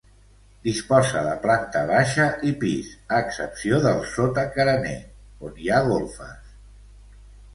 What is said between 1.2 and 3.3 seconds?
de planta baixa i pis a